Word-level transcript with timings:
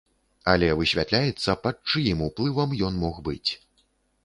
Але 0.53 0.69
высвятляецца, 0.79 1.55
пад 1.67 1.77
чыім 1.91 2.25
уплывам 2.31 2.69
ён 2.91 3.01
мог 3.07 3.23
быць. 3.31 3.51